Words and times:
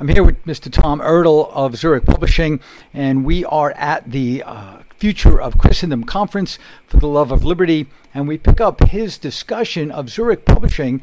I'm 0.00 0.06
here 0.06 0.22
with 0.22 0.44
Mr. 0.44 0.70
Tom 0.70 1.00
Ertl 1.00 1.50
of 1.50 1.74
Zurich 1.74 2.04
Publishing, 2.04 2.60
and 2.94 3.24
we 3.24 3.44
are 3.44 3.72
at 3.72 4.08
the 4.12 4.44
uh, 4.44 4.78
Future 4.96 5.40
of 5.40 5.58
Christendom 5.58 6.04
Conference 6.04 6.56
for 6.86 6.98
the 6.98 7.08
Love 7.08 7.32
of 7.32 7.44
Liberty, 7.44 7.88
and 8.14 8.28
we 8.28 8.38
pick 8.38 8.60
up 8.60 8.80
his 8.90 9.18
discussion 9.18 9.90
of 9.90 10.08
Zurich 10.08 10.44
Publishing 10.44 11.00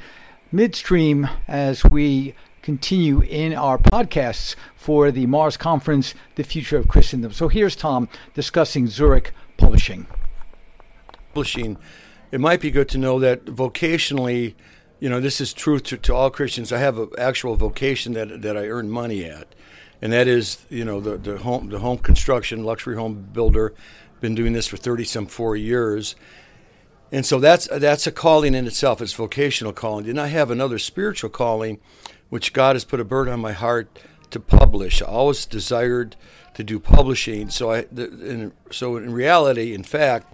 midstream 0.50 1.28
as 1.46 1.84
we 1.84 2.36
continue 2.62 3.20
in 3.20 3.54
our 3.54 3.78
podcasts 3.78 4.56
for 4.78 5.12
the 5.12 5.26
Mars 5.26 5.58
Conference, 5.58 6.16
The 6.36 6.44
Future 6.46 6.78
of 6.78 6.88
Christendom. 6.88 7.34
So 7.34 7.50
here's 7.50 7.76
Tom 7.76 8.08
discussing 8.34 8.88
Zurich 8.88 9.34
Publishing. 9.58 10.08
Publishing, 11.34 11.78
it 12.32 12.40
might 12.40 12.62
be 12.62 12.72
good 12.72 12.88
to 12.90 12.98
know 12.98 13.20
that 13.20 13.44
vocationally, 13.44 14.54
you 15.00 15.10
know, 15.10 15.20
this 15.20 15.42
is 15.42 15.54
truth 15.54 15.84
to, 15.84 15.98
to 15.98 16.14
all 16.14 16.30
Christians. 16.30 16.72
I 16.72 16.80
have 16.80 16.98
an 16.98 17.10
actual 17.18 17.56
vocation 17.56 18.14
that, 18.14 18.42
that 18.42 18.56
I 18.56 18.68
earn 18.68 18.90
money 18.90 19.26
at, 19.26 19.48
and 20.02 20.14
that 20.14 20.28
is, 20.28 20.66
you 20.70 20.86
know, 20.86 21.00
the, 21.00 21.18
the 21.18 21.38
home 21.40 21.70
the 21.70 21.80
home 21.80 21.98
construction, 21.98 22.64
luxury 22.64 22.96
home 22.96 23.30
builder. 23.34 23.74
Been 24.22 24.36
doing 24.36 24.54
this 24.54 24.68
for 24.68 24.78
thirty 24.78 25.04
some 25.04 25.28
four 25.28 25.58
years, 25.58 26.16
and 27.12 27.26
so 27.26 27.38
that's 27.40 27.68
that's 27.68 28.08
a 28.08 28.12
calling 28.12 28.56
in 28.56 28.66
itself. 28.66 29.02
It's 29.02 29.14
vocational 29.14 29.74
calling. 29.74 30.06
Then 30.06 30.18
I 30.18 30.28
have 30.28 30.50
another 30.50 30.80
spiritual 30.80 31.30
calling, 31.30 31.80
which 32.30 32.54
God 32.54 32.76
has 32.76 32.86
put 32.86 33.02
a 33.02 33.06
burden 33.06 33.34
on 33.34 33.42
my 33.42 33.52
heart 33.52 34.00
to 34.32 34.40
publish. 34.40 35.02
I 35.02 35.06
always 35.06 35.46
desired 35.46 36.16
to 36.56 36.64
do 36.64 36.80
publishing. 36.80 37.50
So 37.50 37.72
I, 37.72 37.86
in, 37.96 38.54
so 38.72 38.96
in 38.96 39.14
reality, 39.14 39.74
in 39.74 39.84
fact, 39.84 40.34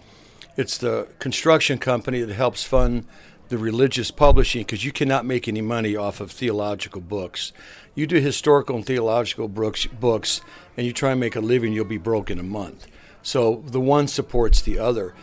it's 0.55 0.78
the 0.78 1.08
construction 1.20 1.80
company 1.80 2.22
that 2.22 2.34
helps 2.34 2.64
fund 2.64 3.08
the 3.52 3.58
religious 3.58 4.12
publishing 4.12 4.62
because 4.62 4.86
you 4.86 4.94
cannot 4.94 5.26
make 5.26 5.46
any 5.46 5.59
money 5.59 5.94
off 5.94 6.22
of 6.22 6.32
theological 6.32 7.02
books. 7.02 7.52
You 7.94 8.08
do 8.08 8.16
historical 8.16 8.78
and 8.78 8.86
theological 8.86 9.50
books, 9.50 9.86
books, 9.88 10.40
and 10.78 10.88
you 10.88 10.94
try 10.94 11.12
and 11.12 11.20
make 11.20 11.36
a 11.36 11.42
living, 11.42 11.73
you'll 11.73 11.84
be 11.84 11.98
broke 11.98 12.31
in 12.31 12.40
a 12.40 12.44
month. 12.44 12.88
So 13.22 13.62
the 13.67 13.81
one 13.81 14.08
supports 14.08 14.62
the 14.62 14.80
other. 14.80 15.14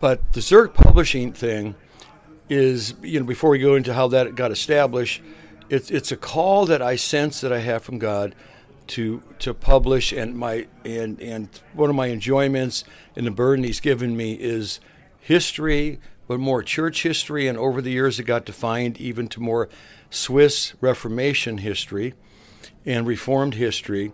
But 0.00 0.32
the 0.32 0.40
Zurich 0.40 0.72
publishing 0.72 1.34
thing 1.34 1.74
is, 2.48 2.94
you 3.02 3.20
know, 3.20 3.26
before 3.26 3.50
we 3.50 3.58
go 3.58 3.74
into 3.74 3.92
how 3.92 4.08
that 4.08 4.34
got 4.34 4.50
established, 4.50 5.20
it's 5.68 5.90
it's 5.90 6.10
a 6.10 6.16
call 6.16 6.64
that 6.64 6.80
I 6.80 6.96
sense 6.96 7.42
that 7.42 7.52
I 7.52 7.58
have 7.58 7.82
from 7.82 7.98
God 7.98 8.34
to 8.88 9.22
to 9.40 9.52
publish, 9.52 10.12
and 10.12 10.34
my 10.34 10.66
and 10.82 11.20
and 11.20 11.50
one 11.74 11.90
of 11.90 11.96
my 11.96 12.08
enjoyments 12.08 12.84
and 13.14 13.26
the 13.26 13.30
burden 13.30 13.64
He's 13.64 13.80
given 13.80 14.16
me 14.16 14.32
is 14.32 14.80
history, 15.20 16.00
but 16.26 16.40
more 16.40 16.62
church 16.62 17.02
history, 17.02 17.46
and 17.46 17.58
over 17.58 17.80
the 17.80 17.92
years 17.92 18.18
it 18.18 18.24
got 18.24 18.44
defined 18.44 18.98
even 19.00 19.28
to 19.28 19.40
more 19.40 19.68
Swiss 20.10 20.74
Reformation 20.80 21.58
history 21.58 22.14
and 22.84 23.06
Reformed 23.06 23.54
history, 23.54 24.12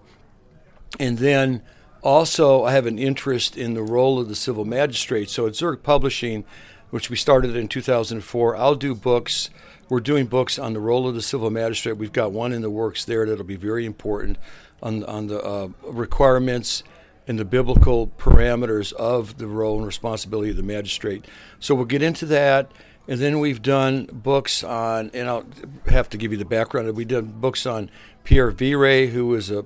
and 0.98 1.18
then 1.18 1.62
also, 2.02 2.64
I 2.64 2.72
have 2.72 2.86
an 2.86 2.98
interest 2.98 3.56
in 3.56 3.74
the 3.74 3.83
role 3.83 4.18
of 4.18 4.28
the 4.28 4.34
civil 4.34 4.64
magistrate. 4.64 5.30
So 5.30 5.46
at 5.46 5.55
Zurich 5.55 5.84
Publishing, 5.84 6.44
which 6.90 7.08
we 7.08 7.16
started 7.16 7.55
in 7.55 7.68
2004, 7.68 8.56
I'll 8.56 8.74
do 8.74 8.94
books. 8.94 9.50
We're 9.88 10.00
doing 10.00 10.27
books 10.27 10.58
on 10.58 10.72
the 10.72 10.80
role 10.80 11.06
of 11.06 11.14
the 11.14 11.22
civil 11.22 11.48
magistrate. 11.48 11.96
We've 11.96 12.12
got 12.12 12.33
one 12.33 12.52
in 12.52 12.60
the 12.60 12.70
works 12.70 13.05
there 13.05 13.24
that'll 13.24 13.44
be 13.44 13.56
very 13.56 13.86
important 13.86 14.36
on, 14.83 15.05
on 15.05 15.28
the 15.28 15.40
uh, 15.40 15.68
requirements 15.84 16.83
and 17.27 17.39
the 17.39 17.45
biblical 17.45 18.09
parameters 18.19 18.92
of 18.95 19.39
the 19.39 19.47
role 19.47 19.78
and 19.78 19.87
responsibility 19.87 20.51
of 20.51 20.56
the 20.56 20.62
magistrate. 20.62 21.25
So 21.61 21.75
we'll 21.75 21.84
get 21.84 22.03
into 22.03 22.27
that. 22.27 22.70
And 23.09 23.20
then 23.20 23.41
we've 23.41 23.61
done 23.61 24.09
books 24.12 24.62
on, 24.62 25.11
and 25.12 25.29
I'll 25.29 25.45
have 25.87 26.09
to 26.11 26.17
give 26.17 26.31
you 26.31 26.39
the 26.39 26.45
background. 26.45 26.95
We 26.97 27.05
did 27.05 27.41
books 27.41 27.67
on 27.67 27.91
Pierre 28.23 28.53
Viret, 28.53 29.11
who 29.11 29.27
was 29.27 29.51
a 29.51 29.64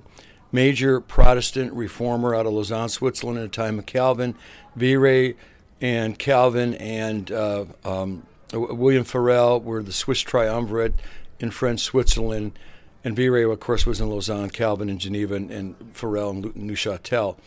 major 0.51 0.99
Protestant 0.99 1.73
reformer 1.73 2.33
out 2.33 2.47
of 2.47 2.53
Lausanne, 2.53 2.89
Switzerland, 2.89 3.37
in 3.37 3.43
the 3.43 3.49
time 3.49 3.77
of 3.77 3.85
Calvin, 3.85 4.35
Viret 4.75 5.35
and 5.81 6.17
Calvin 6.17 6.73
and 6.75 7.31
uh, 7.31 7.65
um, 7.85 8.23
William 8.53 9.03
Farel 9.03 9.59
were 9.59 9.83
the 9.83 9.91
Swiss 9.91 10.21
triumvirate 10.21 10.95
in 11.39 11.51
French 11.51 11.81
Switzerland, 11.81 12.57
and 13.07 13.15
Viret, 13.15 13.49
of 13.49 13.61
course, 13.61 13.85
was 13.85 14.01
in 14.01 14.09
Lausanne, 14.09 14.49
Calvin 14.49 14.89
in 14.89 14.99
Geneva, 14.99 15.35
and, 15.35 15.49
and 15.49 15.75
Farel 15.93 16.31
in 16.31 16.43
Neuchâtel. 16.43 17.37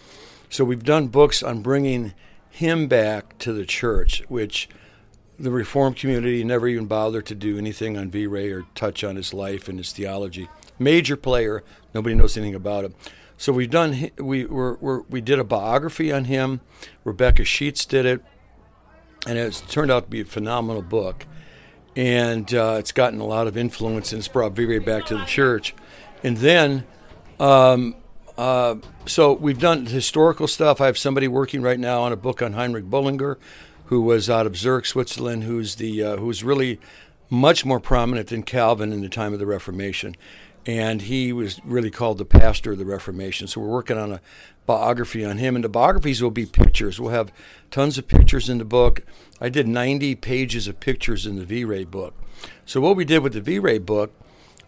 So 0.49 0.65
we've 0.65 0.83
done 0.83 1.09
books 1.09 1.43
on 1.43 1.61
bringing 1.61 2.15
him 2.49 2.89
back 2.89 3.37
to 3.41 3.53
the 3.53 3.67
church, 3.67 4.23
which 4.29 4.71
the 5.39 5.51
Reformed 5.51 5.97
community 5.97 6.43
never 6.45 6.67
even 6.67 6.87
bothered 6.87 7.27
to 7.27 7.35
do 7.35 7.59
anything 7.59 7.99
on 7.99 8.11
Viret 8.11 8.51
or 8.51 8.65
touch 8.75 9.05
on 9.05 9.17
his 9.17 9.35
life 9.35 9.69
and 9.69 9.77
his 9.77 9.93
theology 9.93 10.49
major 10.79 11.15
player. 11.15 11.63
Nobody 11.93 12.15
knows 12.15 12.39
anything 12.39 12.55
about 12.55 12.87
him. 12.87 12.95
So 13.37 13.53
we've 13.53 13.71
done 13.71 14.11
we 14.17 14.47
we're, 14.47 15.03
we 15.03 15.21
did 15.21 15.39
a 15.39 15.45
biography 15.45 16.11
on 16.11 16.25
him. 16.25 16.63
Rebecca 17.05 17.45
Sheets 17.45 17.85
did 17.85 18.07
it, 18.07 18.25
and 19.27 19.37
it's 19.37 19.61
turned 19.61 19.91
out 19.91 20.05
to 20.05 20.11
be 20.11 20.23
a 20.23 20.25
phenomenal 20.25 20.81
book. 20.81 21.27
And 22.01 22.55
uh, 22.55 22.77
it's 22.79 22.93
gotten 22.93 23.21
a 23.21 23.27
lot 23.27 23.47
of 23.47 23.59
influence, 23.59 24.13
and 24.13 24.21
it's 24.21 24.27
brought 24.27 24.55
Viret 24.55 24.87
back 24.87 25.05
to 25.09 25.19
the 25.19 25.25
church. 25.27 25.75
And 26.25 26.39
then, 26.39 26.87
um, 27.39 27.95
uh, 28.39 28.77
so 29.05 29.35
we've 29.35 29.59
done 29.59 29.85
historical 29.85 30.49
stuff. 30.49 30.81
I 30.81 30.87
have 30.87 30.97
somebody 30.97 31.29
working 31.29 31.61
right 31.61 31.79
now 31.79 32.01
on 32.01 32.11
a 32.11 32.17
book 32.17 32.41
on 32.41 32.55
Heinrich 32.55 32.87
Bullinger, 32.87 33.37
who 33.85 34.01
was 34.01 34.31
out 34.31 34.47
of 34.47 34.57
Zurich, 34.57 34.87
Switzerland, 34.87 35.45
who's 35.45 35.75
the 35.75 36.03
uh, 36.03 36.17
who's 36.17 36.43
really 36.43 36.81
much 37.29 37.67
more 37.67 37.79
prominent 37.79 38.29
than 38.29 38.45
Calvin 38.45 38.95
in 38.95 39.03
the 39.03 39.11
time 39.11 39.35
of 39.35 39.39
the 39.39 39.45
Reformation 39.45 40.17
and 40.67 41.03
he 41.03 41.33
was 41.33 41.61
really 41.65 41.91
called 41.91 42.19
the 42.19 42.25
pastor 42.25 42.73
of 42.73 42.79
the 42.79 42.85
Reformation. 42.85 43.47
So 43.47 43.61
we're 43.61 43.69
working 43.69 43.99
on 43.99 44.13
a 44.13 44.21
biography 44.67 45.25
on 45.25 45.39
him, 45.39 45.55
and 45.57 45.65
the 45.65 45.69
biographies 45.69 46.23
will 46.23 46.31
be 46.31 46.47
pictures. 46.47 47.01
We'll 47.01 47.11
have 47.11 47.33
tons 47.71 47.99
of 47.99 48.07
pictures 48.07 48.49
in 48.49 48.59
the 48.59 48.65
book. 48.65 49.03
I 49.41 49.49
did 49.49 49.67
90 49.67 50.15
pages 50.17 50.69
of 50.69 50.81
pictures 50.81 51.27
in 51.27 51.37
the 51.37 51.45
Viret 51.45 51.91
book. 51.91 52.15
So 52.65 52.81
what 52.81 52.97
we 52.97 53.05
did 53.05 53.23
with 53.23 53.33
the 53.33 53.41
Viret 53.41 53.87
book 53.87 54.13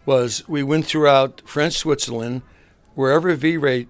was 0.05 0.47
we 0.47 0.63
went 0.63 0.85
throughout 0.85 1.41
French 1.45 1.75
Switzerland, 1.75 2.41
wherever 2.95 3.35
Viret 3.35 3.87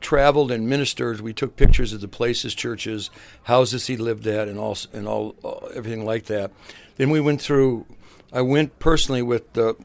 traveled 0.00 0.50
and 0.50 0.68
ministered. 0.68 1.20
We 1.20 1.32
took 1.32 1.56
pictures 1.56 1.92
of 1.92 2.00
the 2.00 2.08
places, 2.08 2.54
churches, 2.54 3.10
houses 3.44 3.86
he 3.86 3.96
lived 3.96 4.26
at, 4.26 4.48
and 4.48 4.58
all 4.58 4.76
and 4.92 5.06
all 5.06 5.36
everything 5.74 6.04
like 6.04 6.24
that. 6.26 6.50
Then 6.96 7.10
we 7.10 7.20
went 7.20 7.40
through. 7.40 7.86
I 8.32 8.40
went 8.40 8.78
personally 8.78 9.22
with 9.22 9.52
the 9.52 9.76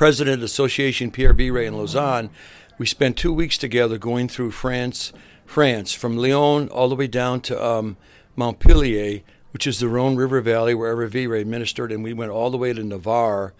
president 0.00 0.32
of 0.32 0.40
the 0.40 0.46
Association 0.46 1.10
Pierre 1.10 1.34
Viret 1.34 1.66
in 1.66 1.76
Lausanne, 1.76 2.30
we 2.78 2.86
spent 2.86 3.18
two 3.18 3.34
weeks 3.34 3.58
together 3.58 3.98
going 3.98 4.28
through 4.28 4.50
France, 4.50 5.12
France 5.44 5.92
from 5.92 6.16
Lyon 6.16 6.70
all 6.70 6.88
the 6.88 6.94
way 6.94 7.06
down 7.06 7.38
to 7.42 7.62
um, 7.62 7.98
Montpellier, 8.34 9.20
which 9.50 9.66
is 9.66 9.78
the 9.78 9.88
Rhone 9.88 10.16
River 10.16 10.40
Valley, 10.40 10.74
wherever 10.74 11.06
Viret 11.06 11.46
ministered, 11.46 11.92
and 11.92 12.02
we 12.02 12.14
went 12.14 12.30
all 12.30 12.48
the 12.48 12.56
way 12.56 12.72
to 12.72 12.82
Navarre, 12.82 13.52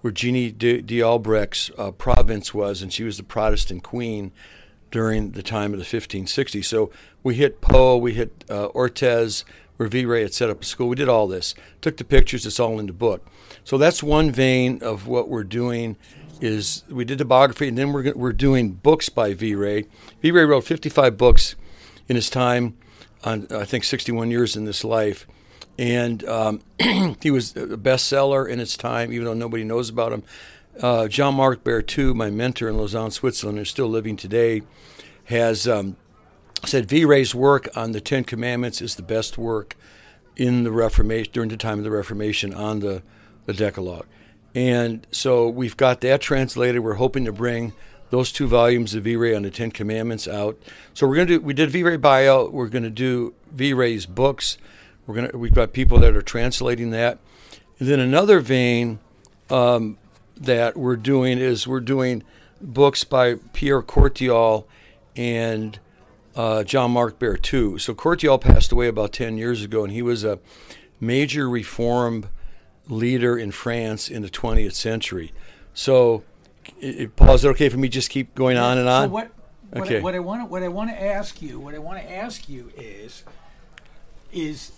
where 0.00 0.12
Jeanne 0.12 0.54
d'Albret's 0.56 1.72
uh, 1.76 1.90
province 1.90 2.54
was, 2.54 2.82
and 2.82 2.92
she 2.92 3.02
was 3.02 3.16
the 3.16 3.24
Protestant 3.24 3.82
queen 3.82 4.30
during 4.92 5.32
the 5.32 5.42
time 5.42 5.72
of 5.72 5.80
the 5.80 5.84
1560s. 5.84 6.66
So 6.66 6.92
we 7.24 7.34
hit 7.34 7.60
Pau, 7.60 7.96
we 7.96 8.12
hit 8.12 8.44
uh, 8.48 8.68
Orthez, 8.68 9.42
where 9.80 9.88
Viret 9.88 10.24
had 10.24 10.34
set 10.34 10.50
up 10.50 10.60
a 10.60 10.64
school. 10.66 10.90
We 10.90 10.96
did 10.96 11.08
all 11.08 11.26
this, 11.26 11.54
took 11.80 11.96
the 11.96 12.04
pictures. 12.04 12.44
It's 12.44 12.60
all 12.60 12.78
in 12.78 12.86
the 12.86 12.92
book. 12.92 13.26
So 13.64 13.78
that's 13.78 14.02
one 14.02 14.30
vein 14.30 14.82
of 14.82 15.06
what 15.06 15.30
we're 15.30 15.42
doing. 15.42 15.96
Is 16.38 16.84
we 16.90 17.06
did 17.06 17.16
the 17.16 17.24
biography, 17.24 17.66
and 17.66 17.78
then 17.78 17.90
we're 17.94 18.12
we're 18.12 18.34
doing 18.34 18.72
books 18.72 19.08
by 19.08 19.32
Viret. 19.32 19.86
V. 20.20 20.30
Ray 20.32 20.44
wrote 20.44 20.64
55 20.64 21.16
books 21.16 21.56
in 22.08 22.16
his 22.16 22.28
time, 22.28 22.76
on 23.24 23.46
I 23.50 23.64
think 23.64 23.84
61 23.84 24.30
years 24.30 24.54
in 24.54 24.66
this 24.66 24.84
life, 24.84 25.26
and 25.78 26.24
um, 26.28 26.60
he 27.22 27.30
was 27.30 27.56
a 27.56 27.78
bestseller 27.78 28.46
in 28.46 28.60
its 28.60 28.76
time, 28.76 29.14
even 29.14 29.24
though 29.24 29.32
nobody 29.32 29.64
knows 29.64 29.88
about 29.88 30.12
him. 30.12 30.22
Uh, 30.78 31.08
Jean 31.08 31.34
Marc 31.34 31.64
Berthoud, 31.64 32.14
my 32.14 32.28
mentor 32.28 32.68
in 32.68 32.76
Lausanne, 32.76 33.12
Switzerland, 33.12 33.56
who's 33.56 33.70
still 33.70 33.88
living 33.88 34.18
today, 34.18 34.60
has 35.24 35.66
um, 35.66 35.96
said 36.64 36.88
Viret's 36.88 37.34
work 37.34 37.68
on 37.76 37.92
the 37.92 38.00
Ten 38.00 38.24
Commandments 38.24 38.80
is 38.80 38.96
the 38.96 39.02
best 39.02 39.38
work 39.38 39.76
in 40.36 40.64
the 40.64 40.70
Reformation 40.70 41.32
during 41.32 41.48
the 41.48 41.56
time 41.56 41.78
of 41.78 41.84
the 41.84 41.90
Reformation 41.90 42.54
on 42.54 42.80
the 42.80 43.02
the 43.46 43.52
Decalogue. 43.52 44.06
And 44.54 45.06
so 45.10 45.48
we've 45.48 45.76
got 45.76 46.00
that 46.00 46.20
translated. 46.20 46.82
We're 46.82 46.94
hoping 46.94 47.24
to 47.24 47.32
bring 47.32 47.72
those 48.10 48.32
two 48.32 48.46
volumes 48.46 48.94
of 48.94 49.04
Viret 49.04 49.36
on 49.36 49.42
the 49.42 49.50
Ten 49.50 49.70
Commandments 49.70 50.26
out. 50.26 50.58
So 50.94 51.06
we're 51.06 51.16
gonna 51.16 51.26
do. 51.26 51.40
We 51.40 51.54
did 51.54 51.70
Viret 51.70 52.00
bio. 52.00 52.48
We're 52.48 52.68
gonna 52.68 52.90
do 52.90 53.34
Viret's 53.54 54.06
books. 54.06 54.58
We're 55.06 55.14
gonna. 55.14 55.30
We've 55.38 55.54
got 55.54 55.72
people 55.72 55.98
that 56.00 56.16
are 56.16 56.22
translating 56.22 56.90
that. 56.90 57.18
And 57.78 57.88
then 57.88 58.00
another 58.00 58.40
vein 58.40 58.98
um, 59.48 59.98
that 60.36 60.76
we're 60.76 60.96
doing 60.96 61.38
is 61.38 61.66
we're 61.66 61.80
doing 61.80 62.22
books 62.60 63.04
by 63.04 63.36
Pierre 63.52 63.82
Courtial 63.82 64.66
and 65.16 65.78
uh, 66.36 66.64
John 66.64 66.92
Marc 66.92 67.18
Berthoud. 67.18 67.80
So 67.80 67.94
Courtial 67.94 68.38
passed 68.38 68.72
away 68.72 68.88
about 68.88 69.12
ten 69.12 69.36
years 69.36 69.62
ago, 69.62 69.84
and 69.84 69.92
he 69.92 70.02
was 70.02 70.24
a 70.24 70.38
major 71.00 71.48
reform 71.48 72.26
leader 72.88 73.38
in 73.38 73.50
France 73.52 74.08
in 74.10 74.22
the 74.22 74.28
20th 74.28 74.74
century. 74.74 75.32
So 75.72 76.24
Paul, 77.16 77.34
is 77.34 77.44
it 77.44 77.48
okay 77.48 77.68
for 77.68 77.76
me 77.78 77.88
to 77.88 77.92
just 77.92 78.10
keep 78.10 78.34
going 78.34 78.56
on 78.56 78.78
and 78.78 78.88
on? 78.88 79.08
So 79.08 79.12
what? 79.12 79.30
What, 79.70 79.82
Okay. 79.82 79.98
I, 79.98 80.02
what 80.02 80.14
I 80.16 80.18
want 80.18 80.42
to 80.42 80.46
what 80.46 80.62
I 80.64 80.68
want 80.68 80.90
to 80.90 81.00
ask 81.00 81.40
you 81.40 81.60
what 81.60 81.76
I 81.76 81.78
want 81.78 82.00
to 82.02 82.12
ask 82.12 82.48
you 82.48 82.72
is 82.76 83.22
is 84.32 84.72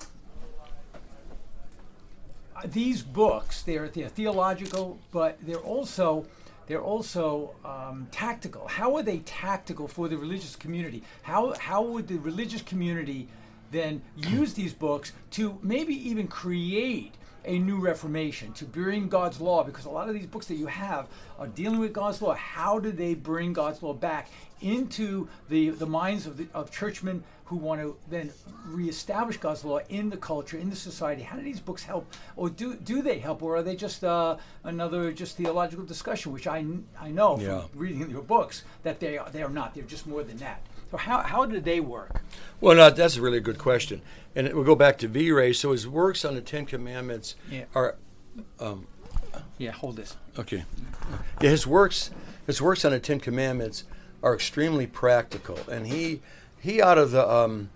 these 2.66 3.02
books 3.02 3.62
they're 3.62 3.88
they're 3.88 4.10
theological 4.10 4.98
but 5.10 5.38
they're 5.40 5.56
also 5.56 6.26
they're 6.72 6.80
also 6.80 7.54
um, 7.66 8.08
tactical. 8.10 8.66
How 8.66 8.96
are 8.96 9.02
they 9.02 9.18
tactical 9.18 9.86
for 9.86 10.08
the 10.08 10.16
religious 10.16 10.56
community? 10.56 11.02
How 11.20 11.52
how 11.58 11.82
would 11.82 12.08
the 12.08 12.16
religious 12.16 12.62
community 12.62 13.28
then 13.70 14.00
use 14.16 14.54
these 14.54 14.72
books 14.72 15.12
to 15.32 15.58
maybe 15.62 15.92
even 16.08 16.28
create 16.28 17.12
a 17.44 17.58
new 17.58 17.78
reformation 17.78 18.52
to 18.54 18.64
bring 18.64 19.08
God's 19.08 19.40
law 19.40 19.64
because 19.64 19.84
a 19.84 19.90
lot 19.90 20.08
of 20.08 20.14
these 20.14 20.26
books 20.26 20.46
that 20.46 20.54
you 20.54 20.66
have 20.66 21.08
are 21.38 21.46
dealing 21.46 21.80
with 21.80 21.92
God's 21.92 22.22
law. 22.22 22.34
How 22.34 22.78
do 22.78 22.92
they 22.92 23.14
bring 23.14 23.52
God's 23.52 23.82
law 23.82 23.94
back 23.94 24.28
into 24.60 25.28
the, 25.48 25.70
the 25.70 25.86
minds 25.86 26.26
of, 26.26 26.36
the, 26.36 26.46
of 26.54 26.70
churchmen 26.70 27.24
who 27.46 27.56
want 27.56 27.80
to 27.80 27.96
then 28.08 28.32
reestablish 28.66 29.36
God's 29.36 29.64
law 29.64 29.80
in 29.88 30.08
the 30.08 30.16
culture, 30.16 30.56
in 30.56 30.70
the 30.70 30.76
society? 30.76 31.22
How 31.22 31.36
do 31.36 31.42
these 31.42 31.60
books 31.60 31.82
help, 31.82 32.10
or 32.36 32.48
do 32.48 32.74
do 32.74 33.02
they 33.02 33.18
help, 33.18 33.42
or 33.42 33.56
are 33.56 33.62
they 33.62 33.76
just 33.76 34.04
uh, 34.04 34.36
another 34.64 35.12
just 35.12 35.36
theological 35.36 35.84
discussion? 35.84 36.32
Which 36.32 36.46
I, 36.46 36.64
I 36.98 37.10
know 37.10 37.36
from 37.36 37.78
reading 37.78 38.08
your 38.08 38.22
books 38.22 38.64
that 38.84 39.00
they 39.00 39.18
are 39.18 39.28
they 39.30 39.42
are 39.42 39.50
not. 39.50 39.74
They're 39.74 39.84
just 39.84 40.06
more 40.06 40.22
than 40.22 40.38
that. 40.38 40.62
So 40.92 40.98
how 40.98 41.22
how 41.22 41.46
do 41.46 41.58
they 41.58 41.80
work? 41.80 42.20
Well, 42.60 42.76
no, 42.76 42.90
that's 42.90 43.16
a 43.16 43.22
really 43.22 43.40
good 43.40 43.56
question, 43.58 44.02
and 44.36 44.46
it, 44.46 44.54
we'll 44.54 44.62
go 44.64 44.74
back 44.76 44.98
to 44.98 45.08
Viret. 45.08 45.56
So 45.56 45.72
his 45.72 45.88
works 45.88 46.22
on 46.24 46.34
the 46.34 46.42
Ten 46.42 46.66
Commandments 46.66 47.34
Yeah. 47.50 47.64
are 47.74 47.96
Yeah, 49.58 49.70
hold 49.70 49.96
this. 49.96 50.16
okay. 50.38 50.64
Yeah, 51.40 51.48
his 51.50 51.66
works 51.66 52.10
his 52.46 52.60
works 52.60 52.84
on 52.84 52.92
the 52.92 53.00
Ten 53.00 53.20
Commandments 53.20 53.84
are 54.22 54.34
extremely 54.34 54.86
practical, 54.86 55.58
and 55.70 55.86
he 55.86 56.20
he 56.60 56.82
out 56.82 56.98
of 56.98 57.10
the 57.10 57.26
um, 57.26 57.70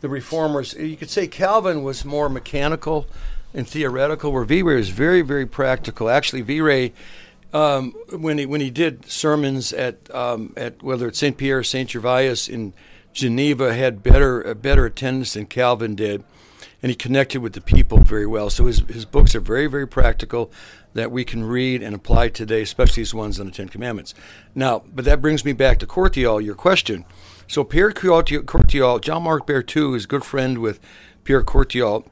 the 0.00 0.08
reformers, 0.08 0.72
you 0.72 0.96
could 0.96 1.10
say 1.10 1.26
Calvin 1.26 1.82
was 1.82 2.06
more 2.06 2.30
mechanical 2.30 3.06
and 3.52 3.68
theoretical, 3.68 4.32
where 4.32 4.46
Viret 4.46 4.76
was 4.78 4.88
very 4.88 5.20
very 5.20 5.44
practical. 5.46 6.08
Actually, 6.08 6.40
V. 6.40 6.92
Um, 7.56 7.92
when 8.10 8.36
he 8.36 8.44
when 8.44 8.60
he 8.60 8.68
did 8.68 9.06
sermons 9.06 9.72
at 9.72 10.14
um, 10.14 10.52
at 10.58 10.82
whether 10.82 11.08
it's 11.08 11.18
Saint 11.18 11.38
Pierre 11.38 11.60
or 11.60 11.64
Saint 11.64 11.88
Gervais 11.88 12.50
in 12.50 12.74
Geneva 13.14 13.72
had 13.72 14.02
better 14.02 14.42
a 14.42 14.54
better 14.54 14.84
attendance 14.84 15.32
than 15.32 15.46
Calvin 15.46 15.94
did, 15.94 16.22
and 16.82 16.90
he 16.90 16.94
connected 16.94 17.40
with 17.40 17.54
the 17.54 17.62
people 17.62 17.96
very 17.96 18.26
well. 18.26 18.50
So 18.50 18.66
his 18.66 18.80
his 18.80 19.06
books 19.06 19.34
are 19.34 19.40
very 19.40 19.68
very 19.68 19.88
practical 19.88 20.52
that 20.92 21.10
we 21.10 21.24
can 21.24 21.44
read 21.44 21.82
and 21.82 21.94
apply 21.94 22.28
today, 22.28 22.60
especially 22.60 23.00
these 23.00 23.14
ones 23.14 23.40
on 23.40 23.46
the 23.46 23.52
Ten 23.52 23.70
Commandments. 23.70 24.12
Now, 24.54 24.82
but 24.94 25.06
that 25.06 25.22
brings 25.22 25.42
me 25.42 25.54
back 25.54 25.78
to 25.78 25.86
Courtial, 25.86 26.44
your 26.44 26.56
question. 26.56 27.06
So 27.48 27.64
Pierre 27.64 27.92
Courtial 27.92 29.00
John 29.00 29.22
Marc 29.22 29.46
Berthoud 29.46 29.96
is 29.96 30.04
good 30.04 30.24
friend 30.24 30.58
with 30.58 30.78
Pierre 31.24 31.42
Courtial, 31.42 32.06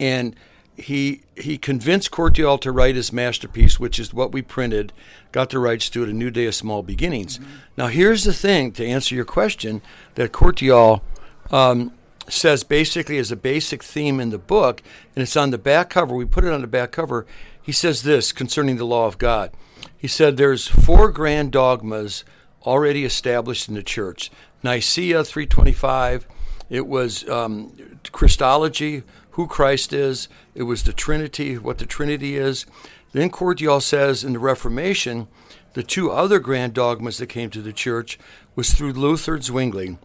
and 0.00 0.34
he 0.76 1.22
he 1.36 1.58
convinced 1.58 2.10
Courtial 2.10 2.58
to 2.58 2.70
write 2.70 2.96
his 2.96 3.12
masterpiece, 3.12 3.80
which 3.80 3.98
is 3.98 4.12
what 4.12 4.32
we 4.32 4.42
printed, 4.42 4.92
got 5.32 5.50
the 5.50 5.58
rights 5.58 5.88
to 5.90 6.02
it, 6.02 6.08
A 6.08 6.12
New 6.12 6.30
Day 6.30 6.46
of 6.46 6.54
Small 6.54 6.82
Beginnings. 6.82 7.40
Now, 7.76 7.88
here's 7.88 8.24
the 8.24 8.32
thing 8.32 8.72
to 8.72 8.86
answer 8.86 9.14
your 9.14 9.24
question 9.24 9.82
that 10.14 10.32
Courtial 10.32 11.02
um, 11.50 11.92
says 12.28 12.62
basically 12.64 13.18
as 13.18 13.30
a 13.30 13.36
basic 13.36 13.82
theme 13.82 14.20
in 14.20 14.30
the 14.30 14.38
book, 14.38 14.82
and 15.14 15.22
it's 15.22 15.36
on 15.36 15.50
the 15.50 15.58
back 15.58 15.90
cover. 15.90 16.14
We 16.14 16.24
put 16.24 16.44
it 16.44 16.52
on 16.52 16.60
the 16.60 16.66
back 16.66 16.92
cover. 16.92 17.26
He 17.60 17.72
says 17.72 18.02
this 18.02 18.32
concerning 18.32 18.76
the 18.76 18.86
law 18.86 19.06
of 19.06 19.18
God. 19.18 19.50
He 19.96 20.08
said 20.08 20.36
there's 20.36 20.68
four 20.68 21.10
grand 21.10 21.52
dogmas 21.52 22.24
already 22.64 23.04
established 23.04 23.68
in 23.68 23.74
the 23.74 23.82
church. 23.82 24.30
Nicaea 24.62 25.24
325. 25.24 26.26
It 26.68 26.86
was 26.86 27.28
um, 27.28 27.98
Christology, 28.10 29.04
who 29.36 29.46
Christ 29.46 29.92
is. 29.92 30.28
It 30.54 30.62
was 30.62 30.82
the 30.82 30.94
Trinity, 30.94 31.58
what 31.58 31.76
the 31.76 31.84
Trinity 31.84 32.36
is. 32.36 32.64
Then 33.12 33.28
Courtial 33.28 33.82
says 33.82 34.24
in 34.24 34.32
the 34.32 34.38
Reformation, 34.38 35.28
the 35.74 35.82
two 35.82 36.10
other 36.10 36.38
grand 36.38 36.72
dogmas 36.72 37.18
that 37.18 37.26
came 37.26 37.50
to 37.50 37.60
the 37.60 37.74
church 37.74 38.18
was 38.54 38.72
through 38.72 38.94
Luther 38.94 39.34
and 39.34 39.44
Zwingli, 39.44 39.98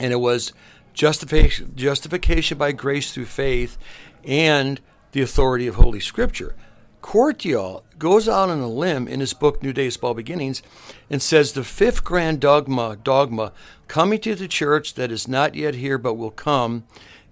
and 0.00 0.12
it 0.12 0.16
was 0.16 0.52
justification, 0.92 1.72
justification 1.76 2.58
by 2.58 2.72
grace 2.72 3.12
through 3.12 3.26
faith 3.26 3.78
and 4.24 4.80
the 5.12 5.22
authority 5.22 5.68
of 5.68 5.76
Holy 5.76 6.00
Scripture. 6.00 6.56
Courtial 7.00 7.84
goes 7.96 8.28
out 8.28 8.50
on 8.50 8.58
a 8.58 8.68
limb 8.68 9.06
in 9.06 9.20
his 9.20 9.34
book 9.34 9.62
New 9.62 9.72
Day 9.72 9.86
of 9.86 9.92
Small 9.92 10.14
Beginnings 10.14 10.64
and 11.08 11.22
says 11.22 11.52
the 11.52 11.62
fifth 11.62 12.02
grand 12.02 12.40
dogma 12.40 12.96
dogma 12.96 13.52
coming 13.86 14.18
to 14.22 14.34
the 14.34 14.48
church 14.48 14.94
that 14.94 15.12
is 15.12 15.28
not 15.28 15.54
yet 15.54 15.76
here 15.76 15.96
but 15.96 16.14
will 16.14 16.32
come 16.32 16.82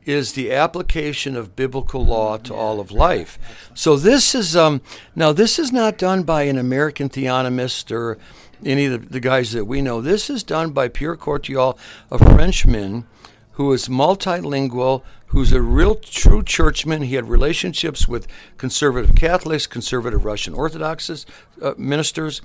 is 0.06 0.32
the 0.32 0.53
application 0.53 1.37
of 1.37 1.56
biblical 1.56 2.05
law 2.05 2.38
to 2.38 2.55
all 2.55 2.81
of 2.81 2.91
life. 2.91 3.38
So 3.75 3.97
this 3.97 4.35
is 4.35 4.56
um, 4.56 4.81
now 5.14 5.32
this 5.32 5.58
is 5.58 5.73
not 5.73 5.99
done 5.99 6.23
by 6.23 6.43
an 6.43 6.56
American 6.56 7.08
theonomist 7.08 7.91
or 7.91 8.17
any 8.64 8.87
of 8.87 9.11
the, 9.11 9.20
guys 9.20 9.53
that 9.53 9.67
we 9.67 9.82
know. 9.82 10.00
This 10.00 10.31
is 10.31 10.43
done 10.43 10.70
by 10.70 10.88
Pierre 10.88 11.17
Courtial, 11.17 11.79
a 12.11 12.19
Frenchman 12.19 13.06
who 13.53 13.73
is 13.73 13.88
multilingual, 13.88 15.03
who's 15.26 15.53
a 15.53 15.61
real 15.61 15.97
true 15.97 16.43
churchman. 16.43 17.02
He 17.02 17.17
had 17.17 17.29
relationships 17.29 18.06
with 18.06 18.26
conservative 18.56 19.14
Catholics, 19.14 19.67
conservative 19.67 20.25
Russian 20.25 20.55
Orthodox 20.55 21.26
uh, 21.61 21.75
ministers, 21.76 22.43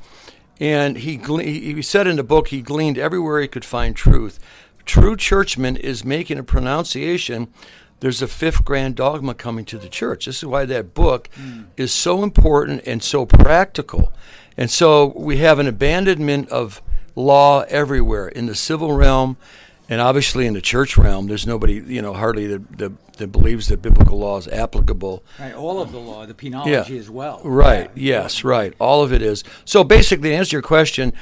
and 0.60 0.98
he 0.98 1.18
he 1.18 1.82
said 1.82 2.08
in 2.08 2.18
the 2.18 2.24
book 2.24 2.50
he 2.50 2.62
gleaned 2.62 2.98
everywhere 2.98 3.42
he 3.42 3.48
could 3.48 3.66
find 3.66 3.96
truth. 3.96 4.40
True 4.86 5.16
churchman 5.16 5.78
is 5.78 6.04
making 6.04 6.38
a 6.38 6.44
pronunciation. 6.44 7.48
There's 8.00 8.22
a 8.22 8.28
fifth 8.28 8.66
grand 8.66 8.96
dogma 8.96 9.34
coming 9.34 9.66
to 9.66 9.78
the 9.78 9.90
church. 9.90 10.26
This 10.26 10.38
is 10.38 10.46
why 10.46 10.66
that 10.66 10.94
book 10.94 11.30
hmm. 11.36 11.64
is 11.78 11.94
so 11.94 12.24
important 12.24 12.82
and 12.86 13.04
so 13.04 13.26
practical. 13.26 14.12
And 14.58 14.70
so 14.70 15.14
we 15.16 15.38
have 15.38 15.60
an 15.60 15.68
abandonment 15.68 16.50
of 16.50 16.82
law 17.16 17.62
everywhere 17.68 18.28
in 18.28 18.48
the 18.48 18.56
civil 18.56 18.94
realm 18.94 19.38
and 19.90 20.00
obviously 20.00 20.48
in 20.48 20.54
the 20.54 20.62
church 20.62 20.98
realm. 20.98 21.28
There's 21.28 21.46
nobody, 21.46 21.74
you 21.74 22.02
know, 22.02 22.14
hardly 22.14 22.48
that, 22.48 22.78
that, 22.78 23.18
that 23.18 23.28
believes 23.28 23.68
that 23.68 23.82
biblical 23.82 24.18
law 24.18 24.38
is 24.38 24.48
applicable. 24.48 25.24
Right, 25.40 25.54
all 25.54 25.82
of 25.82 25.92
the 25.92 26.00
law, 26.00 26.26
the 26.26 26.34
penology 26.34 26.98
as 26.98 27.10
well. 27.10 27.42
Right. 27.44 27.92
Yeah. 27.94 28.22
Yes. 28.22 28.44
Right. 28.44 28.74
All 28.80 29.04
of 29.04 29.12
it 29.12 29.22
is. 29.22 29.44
So 29.66 29.84
basically, 29.84 30.30
to 30.30 30.36
answer 30.36 30.56
your 30.56 30.62
question, 30.62 31.14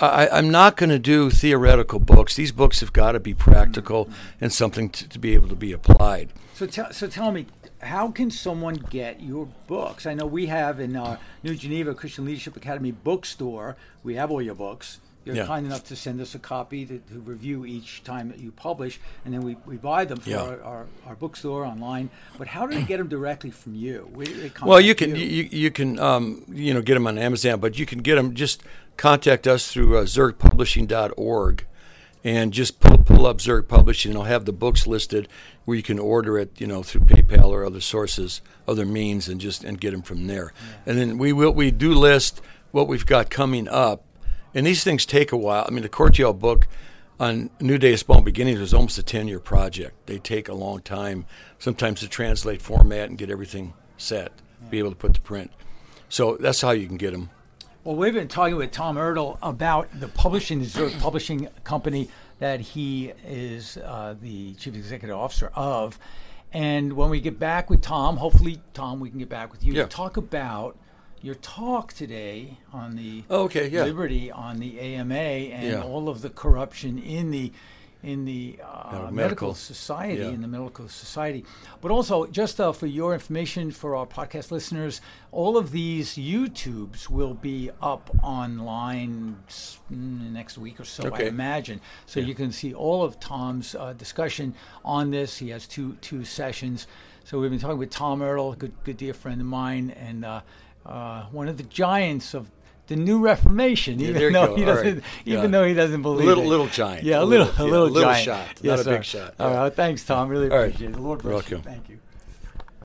I, 0.00 0.28
I'm 0.28 0.50
not 0.50 0.76
going 0.76 0.90
to 0.90 0.98
do 0.98 1.30
theoretical 1.30 2.00
books. 2.00 2.34
These 2.34 2.52
books 2.52 2.80
have 2.80 2.92
got 2.92 3.12
to 3.12 3.20
be 3.20 3.34
practical 3.34 4.08
and 4.40 4.52
something 4.52 4.90
to, 4.90 5.08
to 5.08 5.18
be 5.18 5.34
able 5.34 5.48
to 5.48 5.56
be 5.56 5.72
applied. 5.72 6.30
So 6.54 6.66
tell 6.66 6.92
so 6.92 7.06
tell 7.06 7.32
me, 7.32 7.46
how 7.80 8.10
can 8.10 8.30
someone 8.30 8.74
get 8.74 9.20
your 9.20 9.46
books? 9.66 10.06
I 10.06 10.14
know 10.14 10.26
we 10.26 10.46
have 10.46 10.80
in 10.80 10.96
our 10.96 11.18
New 11.42 11.54
Geneva 11.54 11.94
Christian 11.94 12.24
Leadership 12.24 12.56
Academy 12.56 12.92
bookstore. 12.92 13.76
We 14.02 14.14
have 14.14 14.30
all 14.30 14.42
your 14.42 14.54
books. 14.54 15.00
You're 15.24 15.36
Yeah. 15.36 15.46
kind 15.46 15.64
enough 15.66 15.84
to 15.84 15.96
send 15.96 16.20
us 16.20 16.34
a 16.34 16.38
copy 16.38 16.84
to, 16.86 16.98
to 16.98 17.18
review 17.20 17.64
each 17.64 18.04
time 18.04 18.28
that 18.28 18.38
you 18.38 18.52
publish, 18.52 19.00
and 19.24 19.32
then 19.32 19.42
we, 19.42 19.56
we 19.66 19.76
buy 19.76 20.04
them 20.04 20.18
for 20.18 20.30
Yeah. 20.30 20.42
our, 20.42 20.62
our, 20.62 20.86
our 21.06 21.14
bookstore 21.14 21.64
online. 21.64 22.10
But 22.36 22.48
how 22.48 22.66
do 22.66 22.74
they 22.74 22.82
get 22.82 22.98
them 22.98 23.08
directly 23.08 23.50
from 23.50 23.74
you? 23.74 24.08
Where 24.12 24.26
do 24.26 24.34
they 24.40 24.52
Well, 24.62 24.80
you 24.80 24.94
can 24.94 25.16
you, 25.16 25.48
you 25.50 25.70
can 25.70 25.98
um, 25.98 26.44
you 26.48 26.74
know 26.74 26.82
get 26.82 26.94
them 26.94 27.06
on 27.06 27.16
Amazon, 27.18 27.60
but 27.60 27.78
you 27.78 27.86
can 27.86 28.00
get 28.00 28.16
them 28.16 28.34
just 28.34 28.62
contact 28.96 29.46
us 29.46 29.72
through 29.72 29.96
uh, 29.98 30.04
zurichpublishing.org 30.04 31.66
and 32.22 32.52
just 32.52 32.80
pull, 32.80 32.98
pull 32.98 33.26
up 33.26 33.40
Zurich 33.40 33.68
Publishing. 33.68 34.12
and 34.12 34.18
I'll 34.18 34.24
have 34.26 34.44
the 34.46 34.52
books 34.52 34.86
listed 34.86 35.28
where 35.66 35.76
you 35.76 35.82
can 35.82 35.98
order 35.98 36.38
it, 36.38 36.58
you 36.58 36.66
know, 36.66 36.82
through 36.82 37.02
PayPal 37.02 37.48
or 37.48 37.64
other 37.66 37.80
sources, 37.80 38.40
other 38.66 38.86
means, 38.86 39.28
and 39.28 39.40
just 39.40 39.62
and 39.64 39.80
get 39.80 39.90
them 39.92 40.02
from 40.02 40.26
there. 40.26 40.52
And 40.86 40.98
then 40.98 41.18
we 41.18 41.32
will 41.32 41.52
we 41.52 41.70
do 41.70 41.92
list 41.94 42.40
what 42.70 42.88
we've 42.88 43.06
got 43.06 43.30
coming 43.30 43.68
up, 43.68 44.03
and 44.54 44.66
these 44.66 44.84
things 44.84 45.04
take 45.06 45.32
a 45.32 45.36
while. 45.36 45.64
I 45.66 45.70
mean, 45.70 45.82
the 45.82 45.88
Courtial 45.88 46.32
book 46.32 46.66
on 47.20 47.50
New 47.60 47.78
Day 47.78 47.92
of 47.92 48.00
Small 48.00 48.20
Beginnings 48.20 48.58
was 48.60 48.74
almost 48.74 48.98
a 48.98 49.02
ten 49.02 49.28
year 49.28 49.40
project. 49.40 50.06
They 50.06 50.18
take 50.18 50.48
a 50.48 50.54
long 50.54 50.80
time, 50.80 51.26
sometimes 51.58 52.00
to 52.00 52.08
translate 52.08 52.60
format 52.62 53.08
and 53.08 53.18
get 53.18 53.30
everything 53.30 53.74
set, 53.96 54.32
be 54.70 54.78
able 54.78 54.90
to 54.90 54.96
put 54.96 55.14
to 55.14 55.20
print. 55.20 55.50
So 56.08 56.36
that's 56.38 56.60
how 56.60 56.70
you 56.70 56.86
can 56.86 56.96
get 56.96 57.12
them. 57.12 57.30
Well, 57.82 57.96
we've 57.96 58.14
been 58.14 58.28
talking 58.28 58.56
with 58.56 58.70
Tom 58.70 58.96
Ertl 58.96 59.38
about 59.42 59.88
the 60.00 60.08
publishing, 60.08 60.60
the 60.60 60.94
publishing 61.00 61.48
company 61.64 62.08
that 62.38 62.60
he 62.60 63.12
is 63.26 63.76
uh, 63.76 64.14
the 64.20 64.54
chief 64.54 64.74
executive 64.74 65.16
officer 65.16 65.50
of. 65.54 65.98
And 66.52 66.92
when 66.94 67.10
we 67.10 67.20
get 67.20 67.38
back 67.38 67.68
with 67.68 67.82
Tom, 67.82 68.16
hopefully, 68.16 68.60
Tom, 68.74 69.00
we 69.00 69.10
can 69.10 69.18
get 69.18 69.28
back 69.28 69.52
with 69.52 69.64
you 69.64 69.72
Yeah. 69.74 69.82
to 69.82 69.88
talk 69.88 70.16
about 70.16 70.78
your 71.24 71.34
talk 71.36 71.92
today 71.94 72.58
on 72.72 72.96
the 72.96 73.24
Oh, 73.30 73.44
okay, 73.44 73.68
yeah. 73.68 73.84
Liberty 73.84 74.30
on 74.30 74.58
the 74.58 74.78
AMA 74.78 75.14
and 75.14 75.66
Yeah. 75.66 75.82
all 75.82 76.08
of 76.10 76.20
the 76.20 76.28
corruption 76.30 76.98
in 76.98 77.30
the 77.30 77.50
in 78.02 78.26
the 78.26 78.58
uh, 78.62 78.90
medical, 78.92 79.10
medical. 79.12 79.54
society, 79.54 80.20
Yeah. 80.20 80.28
in 80.28 80.42
the 80.42 80.46
medical 80.46 80.88
society. 80.90 81.42
But 81.80 81.90
also, 81.90 82.26
just 82.26 82.60
uh, 82.60 82.72
for 82.72 82.86
your 82.86 83.14
information, 83.14 83.70
for 83.70 83.96
our 83.96 84.04
podcast 84.04 84.50
listeners, 84.50 85.00
all 85.32 85.56
of 85.56 85.70
these 85.70 86.10
YouTubes 86.16 87.08
will 87.08 87.32
be 87.32 87.70
up 87.80 88.10
online 88.22 89.38
mm, 89.90 90.30
next 90.32 90.58
week 90.58 90.78
or 90.80 90.84
so, 90.84 91.14
I 91.14 91.20
imagine. 91.22 91.80
So 92.04 92.20
you 92.20 92.34
can 92.34 92.52
see 92.52 92.74
all 92.74 93.02
of 93.02 93.18
Tom's 93.20 93.74
uh, 93.74 93.94
discussion 93.94 94.54
on 94.84 95.10
this. 95.10 95.38
He 95.38 95.48
has 95.48 95.66
two 95.66 95.96
two 96.02 96.24
sessions. 96.24 96.86
So 97.24 97.40
we've 97.40 97.50
been 97.50 97.58
talking 97.58 97.78
with 97.78 97.88
Tom 97.88 98.20
a 98.20 98.54
good 98.58 98.72
good 98.84 98.98
dear 98.98 99.14
friend 99.14 99.40
of 99.40 99.46
mine, 99.46 99.88
and 99.92 100.26
uh, 100.86 101.24
one 101.32 101.48
of 101.48 101.56
the 101.56 101.62
giants 101.64 102.34
of 102.34 102.50
the 102.86 102.96
new 102.96 103.18
Reformation. 103.18 103.98
Yeah, 103.98 104.08
even 104.10 104.32
though 104.34 104.46
go. 104.48 104.56
he 104.56 104.64
doesn't, 104.64 104.94
right. 104.96 105.04
even 105.24 105.42
Yeah. 105.44 105.46
though 105.48 105.64
he 105.66 105.72
doesn't 105.74 106.02
believe 106.02 106.26
Little- 106.26 106.44
it. 106.44 106.48
little 106.48 106.66
giant. 106.66 107.04
Yeah, 107.04 107.20
a 107.20 107.22
A 107.22 107.24
little, 107.24 107.46
a 107.48 107.52
yeah, 107.56 107.62
little, 107.62 107.86
a 107.86 107.88
little 107.88 108.10
giant. 108.12 108.24
shot, 108.24 108.46
Yes, 108.60 108.64
not 108.64 108.78
a 108.78 108.84
sir. 108.84 108.90
big 108.96 109.04
shot. 109.04 109.34
All 109.40 109.50
Yeah. 109.50 109.58
right, 109.60 109.74
thanks, 109.74 110.04
Tom. 110.04 110.28
Really 110.28 110.50
All 110.50 110.58
right. 110.58 110.64
appreciate 110.66 110.90
it. 110.90 110.92
The 110.96 111.00
Lord 111.00 111.22
bless 111.22 111.50
you. 111.50 111.58
Thank 111.58 111.88
you. 111.88 111.98